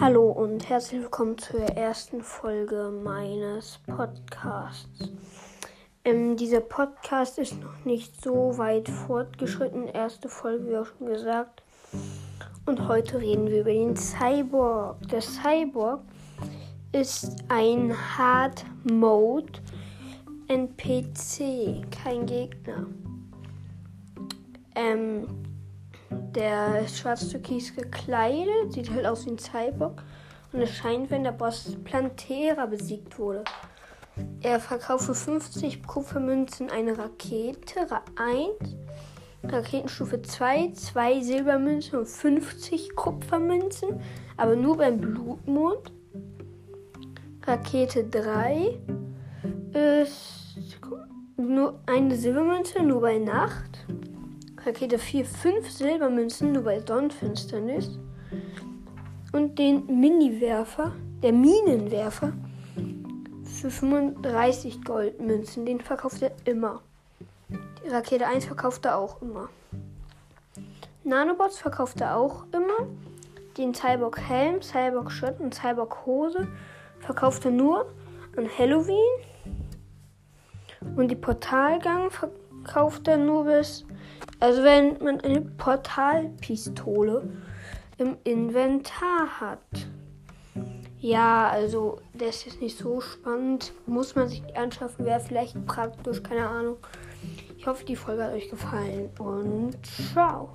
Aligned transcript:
Hallo 0.00 0.30
und 0.30 0.68
herzlich 0.68 1.02
willkommen 1.02 1.36
zur 1.38 1.58
ersten 1.58 2.22
Folge 2.22 2.92
meines 3.02 3.80
Podcasts. 3.84 5.10
Ähm, 6.04 6.36
dieser 6.36 6.60
Podcast 6.60 7.36
ist 7.40 7.60
noch 7.60 7.84
nicht 7.84 8.22
so 8.22 8.56
weit 8.58 8.88
fortgeschritten. 8.88 9.88
Erste 9.88 10.28
Folge, 10.28 10.68
wie 10.68 10.76
auch 10.76 10.86
schon 10.86 11.08
gesagt. 11.08 11.64
Und 12.64 12.86
heute 12.86 13.18
reden 13.18 13.48
wir 13.48 13.62
über 13.62 13.72
den 13.72 13.96
Cyborg. 13.96 14.98
Der 15.08 15.20
Cyborg 15.20 16.02
ist 16.92 17.34
ein 17.48 17.92
Hard 18.16 18.64
Mode 18.84 19.52
NPC, 20.46 21.90
kein 21.90 22.24
Gegner. 22.24 22.86
Ähm, 24.76 25.26
der 26.10 26.80
ist 26.80 26.98
schwarz-türkis 26.98 27.74
gekleidet, 27.74 28.72
sieht 28.72 28.90
halt 28.90 29.06
aus 29.06 29.26
wie 29.26 29.30
ein 29.30 29.38
Cyborg. 29.38 30.02
Und 30.52 30.62
es 30.62 30.70
scheint, 30.70 31.10
wenn 31.10 31.24
der 31.24 31.32
Boss 31.32 31.76
Plantera 31.84 32.66
besiegt 32.66 33.18
wurde. 33.18 33.44
Er 34.40 34.60
verkauft 34.60 35.04
für 35.04 35.14
50 35.14 35.86
Kupfermünzen 35.86 36.70
eine 36.70 36.96
Rakete, 36.96 37.90
Ra 37.90 38.02
1, 38.16 38.76
Raketenstufe 39.44 40.22
2, 40.22 40.72
2 40.72 41.20
Silbermünzen 41.20 41.98
und 42.00 42.08
50 42.08 42.96
Kupfermünzen, 42.96 44.00
aber 44.36 44.56
nur 44.56 44.78
beim 44.78 44.98
Blutmond. 44.98 45.92
Rakete 47.46 48.04
3 48.04 48.78
ist 49.72 50.78
nur 51.36 51.78
eine 51.86 52.16
Silbermünze, 52.16 52.82
nur 52.82 53.00
bei 53.00 53.18
Nacht. 53.18 53.86
Rakete 54.68 54.98
4 54.98 55.24
5 55.24 55.70
Silbermünzen, 55.70 56.52
nur 56.52 56.64
bei 56.64 56.78
Sonnenfinsternis. 56.78 57.98
Und 59.32 59.58
den 59.58 59.86
Mini-Werfer, 59.86 60.92
der 61.22 61.32
Minenwerfer, 61.32 62.34
für 63.44 63.70
35 63.70 64.84
Goldmünzen. 64.84 65.64
Den 65.64 65.80
verkauft 65.80 66.20
er 66.20 66.32
immer. 66.44 66.82
Die 67.48 67.88
Rakete 67.88 68.26
1 68.26 68.44
verkauft 68.44 68.84
er 68.84 68.98
auch 68.98 69.22
immer. 69.22 69.48
Nanobots 71.02 71.58
verkauft 71.58 72.02
er 72.02 72.18
auch 72.18 72.44
immer. 72.52 72.88
Den 73.56 73.72
Cyborg 73.72 74.20
Helm, 74.20 74.60
Cyborg 74.60 75.10
Shirt 75.10 75.40
und 75.40 75.54
Cyborg 75.54 76.04
Hose 76.04 76.46
verkauft 77.00 77.46
er 77.46 77.52
nur 77.52 77.86
an 78.36 78.46
Halloween. 78.58 78.98
Und 80.94 81.08
die 81.08 81.16
Portalgang 81.16 82.10
verkauft 82.10 83.08
er 83.08 83.16
nur 83.16 83.44
bis 83.44 83.86
also 84.40 84.62
wenn 84.62 85.02
man 85.02 85.20
eine 85.20 85.40
Portalpistole 85.40 87.28
im 87.98 88.16
Inventar 88.24 89.40
hat. 89.40 89.58
Ja, 91.00 91.48
also 91.48 92.00
das 92.12 92.36
ist 92.36 92.46
jetzt 92.46 92.60
nicht 92.60 92.78
so 92.78 93.00
spannend. 93.00 93.72
Muss 93.86 94.16
man 94.16 94.28
sich 94.28 94.42
anschaffen, 94.56 95.04
wäre 95.04 95.20
vielleicht 95.20 95.64
praktisch, 95.66 96.22
keine 96.22 96.48
Ahnung. 96.48 96.76
Ich 97.56 97.66
hoffe, 97.66 97.84
die 97.84 97.96
Folge 97.96 98.24
hat 98.24 98.32
euch 98.32 98.50
gefallen 98.50 99.10
und 99.18 99.76
ciao. 100.12 100.52